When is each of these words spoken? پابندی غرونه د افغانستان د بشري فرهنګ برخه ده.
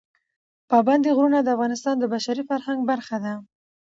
پابندی 0.69 1.11
غرونه 1.17 1.39
د 1.43 1.47
افغانستان 1.55 1.95
د 1.99 2.03
بشري 2.13 2.43
فرهنګ 2.49 2.79
برخه 2.91 3.17
ده. 3.23 3.33